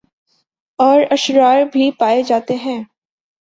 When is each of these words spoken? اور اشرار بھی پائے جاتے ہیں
اور 0.79 1.01
اشرار 1.11 1.63
بھی 1.73 1.91
پائے 1.91 2.23
جاتے 2.23 2.55
ہیں 2.55 2.81